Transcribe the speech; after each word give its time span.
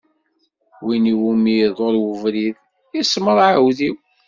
Win 0.85 1.03
iwumi 1.13 1.53
iḍul 1.67 1.95
ubrid, 2.09 2.55
iṣemmeṛ 3.01 3.37
aɛudiw. 3.47 3.95